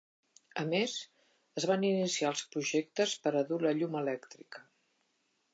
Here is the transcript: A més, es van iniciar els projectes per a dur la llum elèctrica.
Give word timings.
A 0.61 0.63
més, 0.69 0.95
es 1.61 1.67
van 1.73 1.85
iniciar 1.91 2.31
els 2.35 2.43
projectes 2.55 3.13
per 3.27 3.37
a 3.43 3.47
dur 3.53 3.63
la 3.67 3.77
llum 3.83 4.03
elèctrica. 4.05 4.69